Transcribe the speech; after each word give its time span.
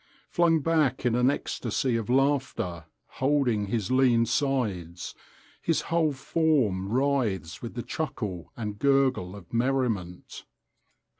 Flung 0.31 0.61
back 0.61 1.05
in 1.05 1.13
an 1.13 1.29
ecstasy 1.29 1.95
of 1.95 2.09
laughter, 2.09 2.85
holding 3.21 3.67
his 3.67 3.91
lean 3.91 4.25
sides, 4.25 5.13
his 5.61 5.81
whole 5.81 6.11
form 6.11 6.89
writhes 6.89 7.61
with 7.61 7.75
the 7.75 7.83
chuckle 7.83 8.51
and 8.57 8.79
gurgle 8.79 9.35
of 9.35 9.53
merriment. 9.53 10.45